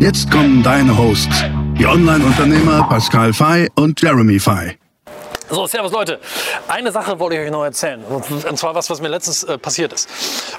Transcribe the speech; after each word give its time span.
Jetzt 0.00 0.30
kommen 0.30 0.62
deine 0.62 0.96
Hosts, 0.96 1.42
die 1.76 1.84
Online-Unternehmer 1.84 2.86
Pascal 2.88 3.32
Fay 3.32 3.68
und 3.74 4.00
Jeremy 4.00 4.38
Fay. 4.38 4.78
So, 5.50 5.66
servus 5.66 5.90
Leute. 5.90 6.20
Eine 6.68 6.92
Sache 6.92 7.18
wollte 7.18 7.34
ich 7.34 7.42
euch 7.42 7.50
noch 7.50 7.64
erzählen. 7.64 8.04
Und 8.04 8.56
zwar 8.56 8.76
was, 8.76 8.88
was 8.90 9.00
mir 9.00 9.08
letztens 9.08 9.42
äh, 9.42 9.58
passiert 9.58 9.92
ist. 9.92 10.08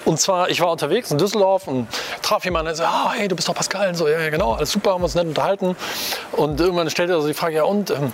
Und 0.04 0.20
zwar, 0.20 0.50
ich 0.50 0.60
war 0.60 0.70
unterwegs 0.70 1.10
in 1.12 1.18
Düsseldorf 1.18 1.70
und 1.70 1.88
traf 2.22 2.44
jemanden, 2.44 2.66
der 2.66 2.76
so, 2.76 2.84
oh, 2.84 3.12
hey, 3.14 3.30
du 3.30 3.36
bist 3.38 3.48
doch 3.48 3.56
Pascal. 3.56 3.88
Und 3.88 3.96
so, 3.96 4.10
ja, 4.10 4.20
ja, 4.20 4.30
genau, 4.30 4.56
alles 4.56 4.72
super, 4.72 4.92
haben 4.92 5.04
uns 5.04 5.16
nett 5.16 5.28
unterhalten. 5.28 5.78
Und 6.34 6.60
irgendwann 6.60 6.90
stellte 6.90 7.14
er 7.14 7.22
so 7.22 7.28
die 7.30 7.34
Frage, 7.34 7.56
ja 7.56 7.64
und, 7.64 7.92
ähm, 7.92 8.12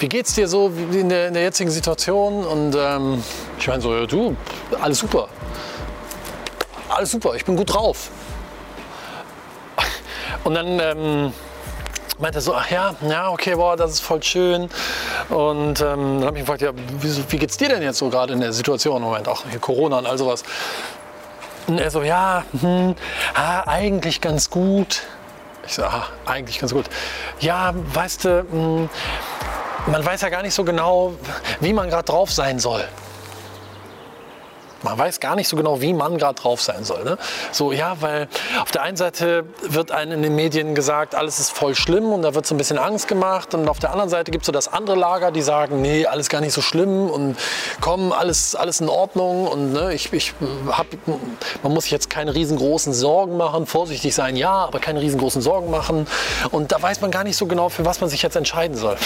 wie 0.00 0.08
geht's 0.10 0.34
dir 0.34 0.48
so 0.48 0.70
in 0.92 1.08
der, 1.08 1.28
in 1.28 1.34
der 1.34 1.44
jetzigen 1.44 1.70
Situation? 1.70 2.44
Und 2.44 2.76
ähm, 2.78 3.24
ich 3.58 3.66
meine 3.68 3.80
so, 3.80 3.94
ja, 3.94 4.04
du, 4.04 4.36
alles 4.82 4.98
super. 4.98 5.28
Alles 6.90 7.10
super, 7.10 7.34
ich 7.36 7.46
bin 7.46 7.56
gut 7.56 7.72
drauf. 7.72 8.10
Und 10.48 10.54
dann 10.54 10.80
ähm, 10.80 11.34
meinte 12.18 12.38
er 12.38 12.40
so, 12.40 12.54
ach 12.54 12.70
ja, 12.70 12.94
ja, 13.06 13.28
okay, 13.28 13.54
boah, 13.54 13.76
das 13.76 13.90
ist 13.90 14.00
voll 14.00 14.22
schön. 14.22 14.70
Und 15.28 15.82
ähm, 15.82 16.20
dann 16.20 16.24
habe 16.24 16.38
ich 16.38 16.40
ihn 16.40 16.46
gefragt, 16.46 16.62
ja, 16.62 16.70
wie, 16.74 17.24
wie 17.32 17.36
geht's 17.36 17.58
dir 17.58 17.68
denn 17.68 17.82
jetzt 17.82 17.98
so 17.98 18.08
gerade 18.08 18.32
in 18.32 18.40
der 18.40 18.54
Situation? 18.54 19.02
Moment, 19.02 19.28
auch 19.28 19.44
hier 19.50 19.58
Corona 19.58 19.98
und 19.98 20.06
all 20.06 20.16
sowas. 20.16 20.44
Und 21.66 21.78
er 21.78 21.90
so, 21.90 22.02
ja, 22.02 22.44
hm, 22.58 22.94
ah, 23.34 23.60
eigentlich 23.66 24.22
ganz 24.22 24.48
gut. 24.48 25.02
Ich 25.66 25.74
so, 25.74 25.84
ah, 25.84 26.06
eigentlich 26.24 26.58
ganz 26.58 26.72
gut. 26.72 26.86
Ja, 27.40 27.74
weißt 27.74 28.24
du, 28.24 28.46
hm, 28.50 28.88
man 29.88 30.02
weiß 30.02 30.22
ja 30.22 30.30
gar 30.30 30.40
nicht 30.40 30.54
so 30.54 30.64
genau, 30.64 31.12
wie 31.60 31.74
man 31.74 31.90
gerade 31.90 32.04
drauf 32.04 32.32
sein 32.32 32.58
soll. 32.58 32.88
Man 34.82 34.96
weiß 34.96 35.20
gar 35.20 35.34
nicht 35.34 35.48
so 35.48 35.56
genau, 35.56 35.80
wie 35.80 35.92
man 35.92 36.18
gerade 36.18 36.40
drauf 36.40 36.62
sein 36.62 36.84
soll. 36.84 37.04
Ne? 37.04 37.18
So, 37.52 37.72
ja, 37.72 38.00
weil 38.00 38.28
auf 38.60 38.70
der 38.70 38.82
einen 38.82 38.96
Seite 38.96 39.44
wird 39.62 39.90
einem 39.90 40.12
in 40.12 40.22
den 40.22 40.34
Medien 40.34 40.74
gesagt, 40.74 41.14
alles 41.14 41.40
ist 41.40 41.50
voll 41.50 41.74
schlimm 41.74 42.12
und 42.12 42.22
da 42.22 42.34
wird 42.34 42.46
so 42.46 42.54
ein 42.54 42.58
bisschen 42.58 42.78
Angst 42.78 43.08
gemacht. 43.08 43.54
Und 43.54 43.68
auf 43.68 43.78
der 43.78 43.90
anderen 43.90 44.08
Seite 44.08 44.30
gibt 44.30 44.42
es 44.42 44.46
so 44.46 44.52
das 44.52 44.68
andere 44.68 44.96
Lager, 44.96 45.32
die 45.32 45.42
sagen, 45.42 45.82
nee, 45.82 46.06
alles 46.06 46.28
gar 46.28 46.40
nicht 46.40 46.52
so 46.52 46.62
schlimm 46.62 47.10
und 47.10 47.36
komm, 47.80 48.12
alles, 48.12 48.54
alles 48.54 48.80
in 48.80 48.88
Ordnung. 48.88 49.48
Und 49.48 49.72
ne, 49.72 49.94
ich, 49.94 50.12
ich 50.12 50.34
hab, 50.70 50.86
man 51.62 51.72
muss 51.72 51.84
sich 51.84 51.92
jetzt 51.92 52.10
keine 52.10 52.34
riesengroßen 52.34 52.92
Sorgen 52.92 53.36
machen, 53.36 53.66
vorsichtig 53.66 54.14
sein, 54.14 54.36
ja, 54.36 54.52
aber 54.52 54.78
keine 54.78 55.00
riesengroßen 55.00 55.42
Sorgen 55.42 55.70
machen. 55.70 56.06
Und 56.50 56.72
da 56.72 56.80
weiß 56.80 57.00
man 57.00 57.10
gar 57.10 57.24
nicht 57.24 57.36
so 57.36 57.46
genau, 57.46 57.68
für 57.68 57.84
was 57.84 58.00
man 58.00 58.08
sich 58.08 58.22
jetzt 58.22 58.36
entscheiden 58.36 58.76
soll. 58.76 58.96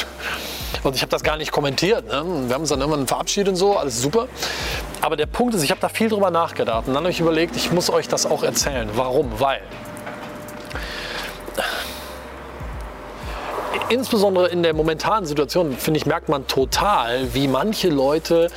Und 0.83 0.97
ich 0.97 1.03
habe 1.03 1.11
das 1.11 1.23
gar 1.23 1.37
nicht 1.37 1.53
kommentiert. 1.53 2.07
Ne? 2.07 2.25
Wir 2.47 2.55
haben 2.55 2.63
uns 2.63 2.71
dann 2.71 2.81
irgendwann 2.81 3.07
verabschiedet 3.07 3.51
und 3.51 3.57
so, 3.57 3.77
alles 3.77 4.01
super. 4.01 4.29
Aber 5.03 5.17
der 5.17 5.27
Punkt 5.27 5.53
ist, 5.55 5.65
ich 5.65 5.71
habe 5.73 5.81
da 5.81 5.89
viel 5.89 6.09
drüber 6.09 6.31
nachgedacht 6.31 6.87
und 6.87 6.95
dann 6.95 7.03
habe 7.03 7.11
ich 7.11 7.19
überlegt, 7.19 7.57
ich 7.57 7.73
muss 7.73 7.91
euch 7.91 8.07
das 8.07 8.25
auch 8.25 8.45
erzählen. 8.45 8.89
Warum? 8.95 9.41
Weil 9.41 9.61
insbesondere 13.89 14.49
in 14.49 14.63
der 14.63 14.75
momentanen 14.75 15.27
Situation, 15.27 15.77
finde 15.77 15.99
ich, 15.99 16.07
merkt 16.07 16.29
man 16.29 16.47
total, 16.47 17.35
wie 17.35 17.49
manche 17.49 17.89
Leute 17.89 18.49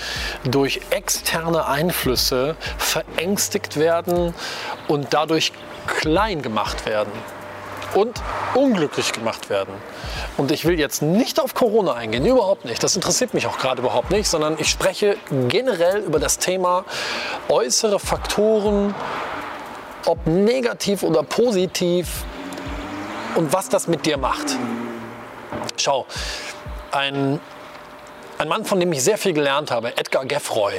durch 0.46 0.82
externe 0.92 1.66
Einflüsse 1.66 2.56
verängstigt 2.78 3.78
werden 3.78 4.36
und 4.88 5.14
dadurch 5.16 5.52
klein 5.88 6.44
gemacht 6.44 6.86
werden 6.86 7.12
und 7.96 8.22
unglücklich 8.54 9.14
gemacht 9.14 9.50
werden. 9.50 9.74
Und 10.38 10.52
ich 10.52 10.66
will 10.66 10.80
jetzt 10.80 11.02
nicht 11.02 11.40
auf 11.40 11.54
Corona 11.54 11.94
eingehen, 11.94 12.26
überhaupt 12.26 12.66
nicht. 12.66 12.84
Das 12.84 12.96
interessiert 12.96 13.34
mich 13.34 13.48
auch 13.48 13.58
gerade 13.58 13.82
überhaupt 13.82 14.12
nicht, 14.12 14.28
sondern 14.28 14.58
ich 14.60 14.70
spreche 14.70 15.18
generell 15.48 16.00
über 16.00 16.20
das 16.20 16.38
Thema 16.38 16.84
äußere 17.50 18.00
Faktoren, 18.00 18.94
ob 20.06 20.28
negativ 20.28 21.04
oder 21.04 21.24
positiv 21.24 22.24
und 23.36 23.54
was 23.54 23.70
das 23.70 23.88
mit 23.88 24.06
dir 24.06 24.18
macht. 24.18 24.58
Schau, 25.78 26.06
ein, 26.92 27.40
ein 28.38 28.48
Mann, 28.48 28.66
von 28.66 28.80
dem 28.80 28.92
ich 28.92 29.04
sehr 29.04 29.18
viel 29.18 29.34
gelernt 29.34 29.72
habe, 29.72 29.98
Edgar 29.98 30.26
Geffroy, 30.26 30.74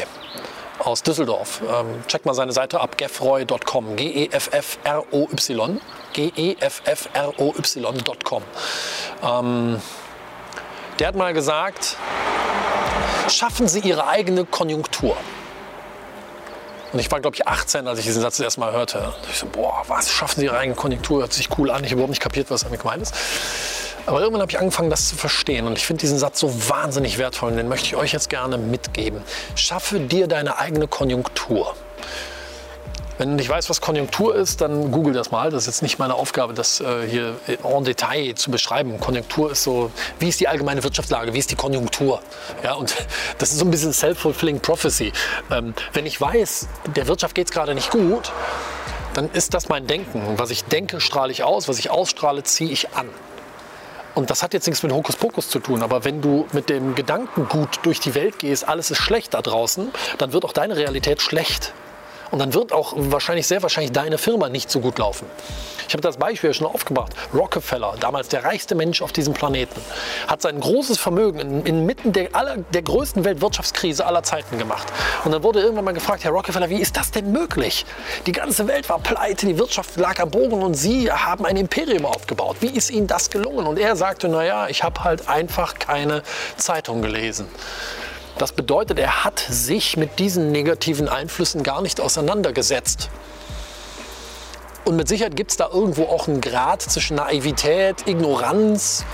aus 0.86 1.02
Düsseldorf. 1.02 1.60
Ähm, 1.62 2.04
checkt 2.06 2.26
mal 2.26 2.34
seine 2.34 2.52
Seite 2.52 2.80
ab, 2.80 2.96
geffroy.com. 2.96 3.96
G-E-F-F-R-O-Y. 3.96 5.80
G-E-F-F-R-O-Y.com. 6.12 8.42
Ähm, 9.22 9.82
der 10.98 11.08
hat 11.08 11.16
mal 11.16 11.34
gesagt, 11.34 11.96
schaffen 13.28 13.68
Sie 13.68 13.80
Ihre 13.80 14.06
eigene 14.06 14.44
Konjunktur. 14.44 15.16
Und 16.92 17.00
ich 17.00 17.10
war, 17.10 17.20
glaube 17.20 17.34
ich, 17.34 17.46
18, 17.46 17.88
als 17.88 17.98
ich 17.98 18.06
diesen 18.06 18.22
Satz 18.22 18.36
das 18.36 18.44
erste 18.44 18.60
Mal 18.60 18.72
hörte. 18.72 19.00
Und 19.00 19.30
ich 19.30 19.36
so, 19.36 19.46
boah, 19.46 19.82
was, 19.88 20.10
schaffen 20.10 20.40
Sie 20.40 20.46
Ihre 20.46 20.56
eigene 20.56 20.76
Konjunktur? 20.76 21.20
Hört 21.20 21.32
sich 21.32 21.48
cool 21.58 21.70
an. 21.70 21.84
Ich 21.84 21.90
habe 21.90 21.96
überhaupt 21.96 22.10
nicht 22.10 22.22
kapiert, 22.22 22.50
was 22.50 22.62
damit 22.62 22.80
gemeint 22.80 23.02
ist. 23.02 23.14
Aber 24.06 24.20
irgendwann 24.20 24.42
habe 24.42 24.50
ich 24.50 24.58
angefangen, 24.58 24.88
das 24.88 25.08
zu 25.08 25.16
verstehen. 25.16 25.66
Und 25.66 25.76
ich 25.76 25.84
finde 25.84 26.00
diesen 26.00 26.18
Satz 26.18 26.40
so 26.40 26.68
wahnsinnig 26.68 27.18
wertvoll. 27.18 27.50
Und 27.50 27.56
den 27.56 27.68
möchte 27.68 27.86
ich 27.86 27.96
euch 27.96 28.12
jetzt 28.12 28.30
gerne 28.30 28.56
mitgeben. 28.56 29.22
Schaffe 29.56 29.98
dir 30.00 30.28
deine 30.28 30.58
eigene 30.58 30.86
Konjunktur. 30.86 31.74
Wenn 33.18 33.30
du 33.30 33.36
nicht 33.36 33.48
weißt, 33.48 33.70
was 33.70 33.80
Konjunktur 33.80 34.34
ist, 34.34 34.60
dann 34.60 34.92
google 34.92 35.14
das 35.14 35.30
mal. 35.30 35.50
Das 35.50 35.62
ist 35.62 35.66
jetzt 35.66 35.82
nicht 35.82 35.98
meine 35.98 36.14
Aufgabe, 36.14 36.52
das 36.52 36.80
äh, 36.80 37.08
hier 37.08 37.36
en 37.64 37.84
Detail 37.84 38.34
zu 38.34 38.50
beschreiben. 38.50 39.00
Konjunktur 39.00 39.52
ist 39.52 39.62
so, 39.62 39.90
wie 40.18 40.28
ist 40.28 40.38
die 40.38 40.48
allgemeine 40.48 40.84
Wirtschaftslage, 40.84 41.32
wie 41.32 41.38
ist 41.38 41.50
die 41.50 41.56
Konjunktur? 41.56 42.20
Ja, 42.62 42.74
und 42.74 42.94
das 43.38 43.52
ist 43.52 43.58
so 43.58 43.64
ein 43.64 43.70
bisschen 43.70 43.94
self-fulfilling 43.94 44.60
prophecy. 44.60 45.12
Ähm, 45.50 45.74
wenn 45.94 46.04
ich 46.04 46.20
weiß, 46.20 46.68
der 46.94 47.08
Wirtschaft 47.08 47.34
geht 47.34 47.46
es 47.46 47.52
gerade 47.52 47.74
nicht 47.74 47.90
gut, 47.90 48.32
dann 49.14 49.30
ist 49.32 49.54
das 49.54 49.70
mein 49.70 49.86
Denken. 49.86 50.22
Was 50.36 50.50
ich 50.50 50.64
denke, 50.64 51.00
strahle 51.00 51.32
ich 51.32 51.42
aus. 51.42 51.68
Was 51.68 51.78
ich 51.78 51.88
ausstrahle, 51.88 52.42
ziehe 52.42 52.70
ich 52.70 52.94
an. 52.94 53.08
Und 54.16 54.30
das 54.30 54.42
hat 54.42 54.54
jetzt 54.54 54.66
nichts 54.66 54.82
mit 54.82 54.92
Hokuspokus 54.92 55.50
zu 55.50 55.58
tun, 55.58 55.82
aber 55.82 56.04
wenn 56.04 56.22
du 56.22 56.46
mit 56.52 56.70
dem 56.70 56.94
Gedankengut 56.94 57.80
durch 57.82 58.00
die 58.00 58.14
Welt 58.14 58.38
gehst, 58.38 58.66
alles 58.66 58.90
ist 58.90 58.96
schlecht 58.96 59.34
da 59.34 59.42
draußen, 59.42 59.90
dann 60.16 60.32
wird 60.32 60.46
auch 60.46 60.54
deine 60.54 60.74
Realität 60.74 61.20
schlecht. 61.20 61.74
Und 62.30 62.38
dann 62.38 62.54
wird 62.54 62.72
auch 62.72 62.94
wahrscheinlich, 62.96 63.46
sehr 63.46 63.62
wahrscheinlich 63.62 63.92
deine 63.92 64.18
Firma 64.18 64.48
nicht 64.48 64.70
so 64.70 64.80
gut 64.80 64.98
laufen. 64.98 65.26
Ich 65.88 65.94
habe 65.94 66.02
das 66.02 66.16
Beispiel 66.16 66.52
schon 66.52 66.66
aufgebracht. 66.66 67.12
Rockefeller, 67.32 67.94
damals 68.00 68.28
der 68.28 68.44
reichste 68.44 68.74
Mensch 68.74 69.02
auf 69.02 69.12
diesem 69.12 69.34
Planeten, 69.34 69.80
hat 70.26 70.42
sein 70.42 70.58
großes 70.58 70.98
Vermögen 70.98 71.64
inmitten 71.64 72.12
der, 72.12 72.34
aller, 72.34 72.56
der 72.56 72.82
größten 72.82 73.24
Weltwirtschaftskrise 73.24 74.04
aller 74.04 74.24
Zeiten 74.24 74.58
gemacht. 74.58 74.86
Und 75.24 75.32
dann 75.32 75.42
wurde 75.44 75.60
irgendwann 75.60 75.84
mal 75.84 75.94
gefragt, 75.94 76.24
Herr 76.24 76.32
Rockefeller, 76.32 76.70
wie 76.70 76.80
ist 76.80 76.96
das 76.96 77.12
denn 77.12 77.30
möglich? 77.30 77.86
Die 78.26 78.32
ganze 78.32 78.66
Welt 78.66 78.88
war 78.88 78.98
pleite, 78.98 79.46
die 79.46 79.58
Wirtschaft 79.58 79.96
lag 79.96 80.18
am 80.20 80.30
Boden 80.30 80.62
und 80.62 80.74
Sie 80.74 81.10
haben 81.10 81.46
ein 81.46 81.56
Imperium 81.56 82.04
aufgebaut. 82.04 82.56
Wie 82.60 82.68
ist 82.68 82.90
Ihnen 82.90 83.06
das 83.06 83.30
gelungen? 83.30 83.66
Und 83.66 83.78
er 83.78 83.94
sagte, 83.94 84.28
naja, 84.28 84.66
ich 84.68 84.82
habe 84.82 85.04
halt 85.04 85.28
einfach 85.28 85.74
keine 85.78 86.22
Zeitung 86.56 87.00
gelesen. 87.00 87.46
Das 88.38 88.52
bedeutet, 88.52 88.98
er 88.98 89.24
hat 89.24 89.38
sich 89.38 89.96
mit 89.96 90.18
diesen 90.18 90.52
negativen 90.52 91.08
Einflüssen 91.08 91.62
gar 91.62 91.80
nicht 91.80 92.00
auseinandergesetzt. 92.00 93.08
Und 94.84 94.96
mit 94.96 95.08
Sicherheit 95.08 95.36
gibt 95.36 95.50
es 95.50 95.56
da 95.56 95.68
irgendwo 95.72 96.04
auch 96.04 96.28
einen 96.28 96.40
Grad 96.40 96.82
zwischen 96.82 97.16
Naivität, 97.16 98.06
Ignoranz 98.06 99.04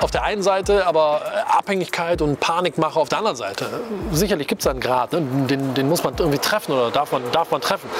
auf 0.00 0.10
der 0.10 0.22
einen 0.22 0.42
Seite, 0.42 0.86
aber 0.86 1.20
Abhängigkeit 1.48 2.22
und 2.22 2.40
Panikmache 2.40 2.98
auf 2.98 3.10
der 3.10 3.18
anderen 3.18 3.36
Seite. 3.36 3.68
Sicherlich 4.12 4.46
gibt 4.46 4.62
es 4.62 4.64
da 4.64 4.70
einen 4.70 4.80
Grad, 4.80 5.12
ne? 5.12 5.20
den, 5.20 5.74
den, 5.74 5.88
muss 5.88 6.02
man 6.02 6.14
irgendwie 6.16 6.38
treffen 6.38 6.72
oder 6.72 6.90
darf 6.90 7.12
man, 7.12 7.22
darf 7.32 7.50
man 7.50 7.60
treffen. 7.60 7.90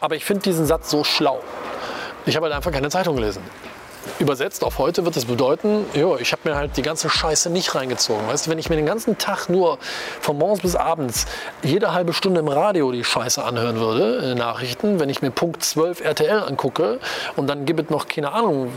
Aber 0.00 0.16
ich 0.16 0.24
finde 0.24 0.42
diesen 0.42 0.66
Satz 0.66 0.90
so 0.90 1.04
schlau. 1.04 1.40
Ich 2.26 2.36
habe 2.36 2.44
halt 2.46 2.54
einfach 2.54 2.72
keine 2.72 2.90
Zeitung 2.90 3.16
gelesen. 3.16 3.42
Übersetzt 4.18 4.64
auf 4.64 4.78
heute 4.78 5.04
wird 5.04 5.16
das 5.16 5.26
bedeuten, 5.26 5.86
jo, 5.94 6.16
ich 6.16 6.32
habe 6.32 6.48
mir 6.48 6.56
halt 6.56 6.76
die 6.76 6.82
ganze 6.82 7.08
Scheiße 7.08 7.50
nicht 7.50 7.74
reingezogen. 7.74 8.26
Weißt 8.26 8.46
du, 8.46 8.50
wenn 8.50 8.58
ich 8.58 8.68
mir 8.68 8.76
den 8.76 8.86
ganzen 8.86 9.16
Tag 9.18 9.48
nur 9.48 9.78
von 10.20 10.36
morgens 10.38 10.62
bis 10.62 10.76
abends 10.76 11.26
jede 11.62 11.92
halbe 11.92 12.12
Stunde 12.12 12.40
im 12.40 12.48
Radio 12.48 12.90
die 12.90 13.04
Scheiße 13.04 13.42
anhören 13.44 13.76
würde, 13.76 14.16
in 14.16 14.28
den 14.30 14.38
Nachrichten, 14.38 14.98
wenn 14.98 15.08
ich 15.08 15.22
mir 15.22 15.30
Punkt 15.30 15.64
12 15.64 16.00
RTL 16.00 16.40
angucke 16.40 16.98
und 17.36 17.46
dann 17.46 17.64
gibt 17.64 17.80
es 17.80 17.90
noch, 17.90 18.08
keine 18.08 18.32
Ahnung, 18.32 18.72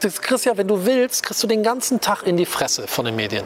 das 0.00 0.20
kriegst 0.20 0.44
ja, 0.44 0.56
wenn 0.56 0.68
du 0.68 0.84
willst, 0.84 1.22
kriegst 1.22 1.42
du 1.42 1.46
den 1.46 1.62
ganzen 1.62 2.00
Tag 2.00 2.24
in 2.24 2.36
die 2.36 2.46
Fresse 2.46 2.86
von 2.86 3.06
den 3.06 3.16
Medien 3.16 3.44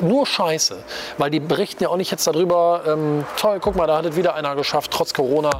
nur 0.00 0.26
Scheiße. 0.26 0.82
Weil 1.18 1.30
die 1.30 1.40
berichten 1.40 1.82
ja 1.82 1.90
auch 1.90 1.96
nicht 1.96 2.10
jetzt 2.10 2.26
darüber, 2.26 2.82
ähm, 2.86 3.24
toll, 3.36 3.58
guck 3.60 3.76
mal, 3.76 3.86
da 3.86 3.98
hat 3.98 4.06
es 4.06 4.16
wieder 4.16 4.34
einer 4.34 4.56
geschafft, 4.56 4.90
trotz 4.90 5.14
Corona. 5.14 5.50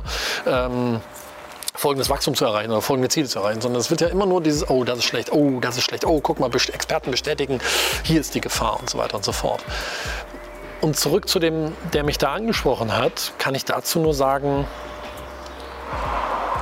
Ähm, 0.46 1.00
folgendes 1.80 2.10
Wachstum 2.10 2.34
zu 2.34 2.44
erreichen 2.44 2.70
oder 2.70 2.82
folgende 2.82 3.08
Ziele 3.08 3.26
zu 3.26 3.38
erreichen, 3.38 3.62
sondern 3.62 3.80
es 3.80 3.90
wird 3.90 4.02
ja 4.02 4.08
immer 4.08 4.26
nur 4.26 4.42
dieses, 4.42 4.68
oh, 4.68 4.84
das 4.84 4.98
ist 4.98 5.04
schlecht, 5.04 5.32
oh, 5.32 5.60
das 5.60 5.78
ist 5.78 5.84
schlecht, 5.84 6.04
oh, 6.04 6.20
guck 6.20 6.38
mal, 6.38 6.50
Experten 6.54 7.10
bestätigen, 7.10 7.58
hier 8.04 8.20
ist 8.20 8.34
die 8.34 8.42
Gefahr 8.42 8.78
und 8.78 8.90
so 8.90 8.98
weiter 8.98 9.16
und 9.16 9.24
so 9.24 9.32
fort. 9.32 9.64
Und 10.82 10.98
zurück 10.98 11.26
zu 11.26 11.38
dem, 11.38 11.72
der 11.94 12.04
mich 12.04 12.18
da 12.18 12.34
angesprochen 12.34 12.94
hat, 12.94 13.32
kann 13.38 13.54
ich 13.54 13.64
dazu 13.64 13.98
nur 13.98 14.12
sagen, 14.12 14.66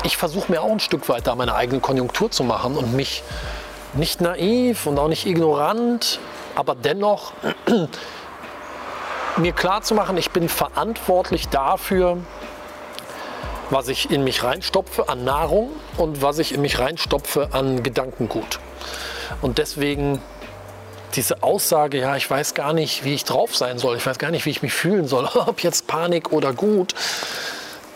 ich 0.05 0.17
versuche 0.17 0.53
mir 0.53 0.63
auch 0.63 0.71
ein 0.71 0.81
Stück 0.81 1.09
weit 1.09 1.27
da 1.27 1.35
meine 1.35 1.57
eigene 1.57 1.81
Konjunktur 1.81 2.31
zu 2.31 2.45
machen 2.45 2.77
und 2.77 2.95
mich 2.95 3.25
nicht 3.95 4.21
naiv 4.21 4.87
und 4.87 5.01
auch 5.01 5.09
nicht 5.09 5.27
ignorant, 5.27 6.21
aber 6.55 6.77
dennoch 6.77 7.33
mir 9.37 9.53
klar 9.53 9.83
zu 9.83 9.97
machen, 9.97 10.17
ich 10.17 10.31
bin 10.31 10.49
verantwortlich 10.49 11.49
dafür, 11.49 12.19
was 13.71 13.89
ich 13.89 14.11
in 14.11 14.25
mich 14.25 14.43
reinstopfe 14.45 15.09
an 15.09 15.25
Nahrung 15.25 15.71
und 15.97 16.23
was 16.23 16.39
ich 16.39 16.55
in 16.55 16.61
mich 16.61 16.79
reinstopfe 16.79 17.49
an 17.53 17.83
Gedankengut. 17.83 18.61
Und 19.43 19.59
deswegen 19.59 20.21
diese 21.15 21.43
Aussage, 21.43 22.01
ja, 22.01 22.17
ich 22.17 22.31
weiß 22.31 22.55
gar 22.55 22.73
nicht, 22.73 23.05
wie 23.05 23.15
ich 23.15 23.25
drauf 23.25 23.57
sein 23.57 23.79
soll, 23.79 23.97
ich 23.97 24.07
weiß 24.07 24.19
gar 24.19 24.31
nicht, 24.31 24.45
wie 24.47 24.51
ich 24.51 24.63
mich 24.63 24.73
fühlen 24.73 25.09
soll, 25.09 25.29
ob 25.35 25.61
jetzt 25.63 25.87
Panik 25.87 26.33
oder 26.33 26.53
gut, 26.53 26.95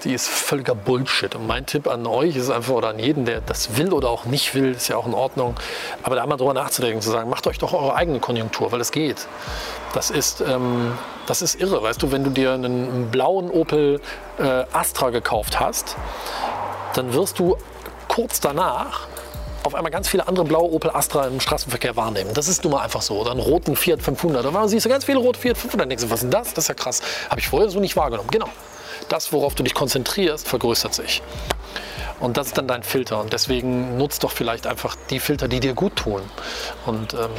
die 0.05 0.15
ist 0.15 0.29
völliger 0.29 0.75
Bullshit. 0.75 1.35
Und 1.35 1.47
mein 1.47 1.67
Tipp 1.67 1.87
an 1.87 2.07
euch 2.07 2.37
ist 2.37 2.51
einfach, 2.51 2.75
oder 2.75 2.89
an 2.89 2.99
jeden, 2.99 3.25
der 3.25 3.41
das 3.41 3.77
will 3.77 3.93
oder 3.93 4.11
auch 4.11 4.25
nicht 4.25 4.55
will, 4.55 4.73
ist 4.73 4.89
ja 4.89 4.97
auch 4.97 5.07
in 5.07 5.15
Ordnung, 5.15 5.55
aber 6.03 6.17
da 6.17 6.23
einmal 6.23 6.39
drüber 6.39 6.55
nachzudenken, 6.55 7.01
zu 7.01 7.11
sagen, 7.11 7.31
macht 7.31 7.47
euch 7.47 7.59
doch 7.59 7.73
eure 7.73 7.95
eigene 7.95 8.21
Konjunktur, 8.21 8.73
weil 8.73 8.81
es 8.81 8.93
geht. 8.93 9.27
Das 9.95 10.11
ist, 10.11 10.41
ähm, 10.41 10.97
das 11.27 11.43
ist 11.43 11.61
irre, 11.61 11.83
weißt 11.83 12.03
du, 12.03 12.13
wenn 12.13 12.25
du 12.25 12.31
dir 12.31 12.53
einen, 12.53 13.11
blauen 13.11 13.51
Opel 13.51 14.01
äh, 14.39 14.65
Astra 14.73 15.11
gekauft 15.11 15.61
hast, 15.61 15.97
dann 16.95 17.13
wirst 17.15 17.39
du 17.39 17.57
kurz 18.09 18.41
danach 18.41 19.07
auf 19.65 19.75
einmal 19.75 19.93
ganz 19.93 20.09
viele 20.09 20.27
andere 20.27 20.45
blaue 20.45 20.73
Opel 20.73 20.91
Astra 20.91 21.27
im 21.27 21.39
Straßenverkehr 21.39 21.95
wahrnehmen. 21.95 22.31
Das 22.35 22.49
ist 22.49 22.65
nun 22.65 22.73
mal 22.73 22.83
einfach 22.83 23.03
so. 23.03 23.21
Oder 23.21 23.31
einen 23.31 23.41
roten 23.41 23.77
Fiat 23.77 24.03
500. 24.03 24.45
Da 24.45 24.69
siehst 24.69 24.85
du 24.87 24.91
ganz 24.91 25.05
viele 25.05 25.19
rote 25.19 25.39
Fiat 25.39 25.57
500. 25.57 25.83
Dann 25.83 25.89
denkst 25.89 26.05
du, 26.05 26.11
was 26.11 26.17
ist 26.17 26.23
denn 26.25 26.31
das? 26.33 26.53
Das 26.55 26.65
ist 26.65 26.69
ja 26.69 26.75
krass. 26.75 27.01
Habe 27.31 27.41
ich 27.41 27.49
vorher 27.49 27.69
so 27.69 27.79
nicht 27.79 27.95
wahrgenommen. 27.95 28.29
Genau 28.33 28.49
das, 29.09 29.33
worauf 29.33 29.55
du 29.55 29.63
dich 29.63 29.75
konzentrierst, 29.75 30.49
vergrößert 30.49 30.95
sich. 30.95 31.23
Und 32.21 32.37
das 32.37 32.49
ist 32.49 32.59
dann 32.59 32.69
dein 32.69 32.83
Filter. 32.83 33.21
Und 33.21 33.33
deswegen 33.33 33.97
nutzt 33.97 34.23
doch 34.23 34.31
vielleicht 34.31 34.67
einfach 34.67 34.97
die 35.11 35.19
Filter, 35.19 35.49
die 35.49 35.61
dir 35.61 35.75
gut 35.75 35.97
tun. 35.97 36.23
Und 36.87 37.15
ähm, 37.15 37.31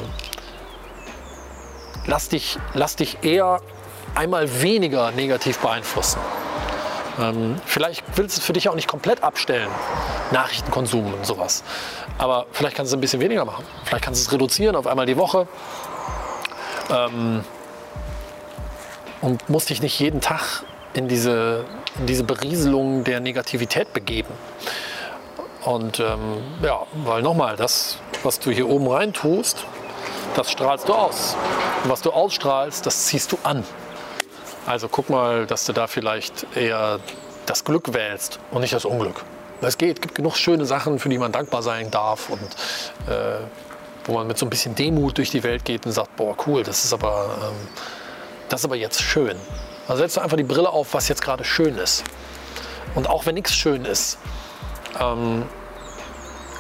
lass, 2.06 2.30
dich, 2.30 2.58
lass 2.74 2.96
dich 2.98 3.24
eher 3.24 3.62
einmal 4.16 4.62
weniger 4.62 5.12
negativ 5.12 5.60
beeinflussen. 5.60 6.20
Ähm, 7.20 7.62
vielleicht 7.66 8.04
willst 8.16 8.38
du 8.38 8.42
es 8.42 8.46
für 8.46 8.54
dich 8.54 8.70
auch 8.70 8.76
nicht 8.76 8.88
komplett 8.88 9.24
abstellen, 9.24 9.70
Nachrichtenkonsum 10.32 11.14
und 11.14 11.26
sowas. 11.26 11.64
Aber 12.18 12.48
vielleicht 12.52 12.76
kannst 12.76 12.92
du 12.92 12.96
es 12.96 12.98
ein 12.98 13.02
bisschen 13.02 13.22
weniger 13.22 13.46
machen. 13.46 13.64
Vielleicht 13.86 14.04
kannst 14.04 14.22
du 14.22 14.28
es 14.28 14.34
reduzieren 14.34 14.76
auf 14.76 14.88
einmal 14.88 15.06
die 15.06 15.18
Woche. 15.18 15.48
Ähm, 16.90 17.44
und 19.22 19.50
musst 19.50 19.70
dich 19.70 19.82
nicht 19.82 19.98
jeden 20.00 20.20
Tag 20.20 20.64
in 20.94 21.08
diese, 21.08 21.66
in 22.00 22.06
diese 22.06 22.24
Berieselung 22.24 23.04
der 23.04 23.20
Negativität 23.20 23.94
begeben. 23.94 24.34
Und 25.66 26.00
ähm, 26.00 26.42
ja, 26.62 26.86
weil 27.06 27.22
nochmal, 27.22 27.56
das, 27.56 27.98
was 28.24 28.40
du 28.40 28.52
hier 28.52 28.68
oben 28.68 28.88
rein 28.88 29.14
tust, 29.14 29.66
das 30.36 30.52
strahlst 30.52 30.90
du 30.90 30.94
aus. 30.94 31.36
Und 31.84 31.90
was 31.90 32.02
du 32.02 32.12
ausstrahlst, 32.12 32.86
das 32.86 33.06
ziehst 33.06 33.32
du 33.32 33.38
an. 33.44 33.64
Also 34.66 34.88
guck 34.88 35.10
mal, 35.10 35.46
dass 35.46 35.66
du 35.66 35.74
da 35.74 35.88
vielleicht 35.88 36.46
eher 36.56 37.00
das 37.46 37.64
Glück 37.64 37.94
wählst 37.94 38.40
und 38.52 38.62
nicht 38.62 38.74
das 38.74 38.86
Unglück. 38.86 39.24
Es 39.62 39.78
geht, 39.78 40.02
gibt 40.02 40.16
genug 40.16 40.36
schöne 40.36 40.66
Sachen, 40.66 41.00
für 41.00 41.10
die 41.10 41.18
man 41.18 41.32
dankbar 41.32 41.62
sein 41.62 41.90
darf 41.90 42.30
und 42.30 42.42
äh, 43.10 43.40
wo 44.06 44.14
man 44.14 44.28
mit 44.28 44.38
so 44.38 44.46
ein 44.46 44.50
bisschen 44.50 44.76
Demut 44.76 45.18
durch 45.18 45.32
die 45.32 45.44
Welt 45.44 45.64
geht 45.64 45.86
und 45.86 45.94
sagt, 45.94 46.16
boah, 46.18 46.36
cool, 46.46 46.64
das 46.64 46.84
ist 46.84 46.94
aber, 46.94 47.30
ähm, 47.42 47.68
das 48.50 48.62
ist 48.62 48.66
aber 48.66 48.76
jetzt 48.76 49.02
schön. 49.02 49.38
Also 49.88 50.02
setzt 50.02 50.18
einfach 50.18 50.38
die 50.38 50.44
Brille 50.44 50.70
auf, 50.70 50.94
was 50.94 51.08
jetzt 51.10 51.22
gerade 51.22 51.44
schön 51.44 51.78
ist. 51.78 52.04
Und 52.96 53.10
auch 53.10 53.26
wenn 53.26 53.36
nichts 53.36 53.54
schön 53.56 53.86
ist, 53.86 54.18
ähm, 55.00 55.44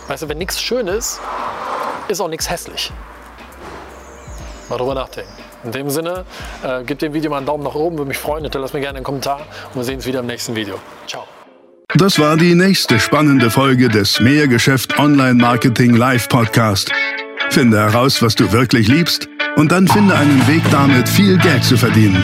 weißt 0.07 0.23
du, 0.23 0.29
wenn 0.29 0.37
nichts 0.37 0.61
schön 0.61 0.87
ist, 0.87 1.19
ist 2.07 2.19
auch 2.19 2.27
nichts 2.27 2.49
hässlich. 2.49 2.91
Mal 4.69 4.77
drüber 4.77 4.95
nachdenken. 4.95 5.31
In 5.63 5.71
dem 5.71 5.89
Sinne, 5.89 6.25
äh, 6.63 6.83
gib 6.83 6.99
dem 6.99 7.13
Video 7.13 7.29
mal 7.29 7.37
einen 7.37 7.45
Daumen 7.45 7.63
nach 7.63 7.75
oben, 7.75 7.97
würde 7.97 8.09
mich 8.09 8.17
freuen. 8.17 8.43
Hinterlass 8.43 8.73
mir 8.73 8.81
gerne 8.81 8.97
einen 8.97 9.05
Kommentar 9.05 9.41
und 9.73 9.75
wir 9.75 9.83
sehen 9.83 9.95
uns 9.95 10.05
wieder 10.05 10.19
im 10.19 10.25
nächsten 10.25 10.55
Video. 10.55 10.79
Ciao. 11.07 11.25
Das 11.95 12.17
war 12.17 12.35
die 12.37 12.55
nächste 12.55 12.99
spannende 12.99 13.49
Folge 13.51 13.87
des 13.87 14.19
Mehrgeschäft 14.19 14.97
Online 14.97 15.35
Marketing 15.35 15.95
Live 15.95 16.27
Podcast. 16.27 16.91
Finde 17.49 17.77
heraus, 17.77 18.21
was 18.21 18.35
du 18.35 18.51
wirklich 18.51 18.87
liebst 18.87 19.29
und 19.55 19.71
dann 19.71 19.87
finde 19.87 20.15
einen 20.15 20.47
Weg 20.47 20.63
damit, 20.71 21.07
viel 21.07 21.37
Geld 21.37 21.63
zu 21.63 21.77
verdienen. 21.77 22.23